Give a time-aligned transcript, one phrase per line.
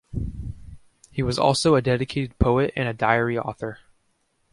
[1.11, 3.77] He was also a dedicated poet and a diary author.